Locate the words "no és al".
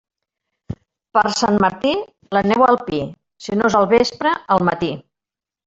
3.61-3.89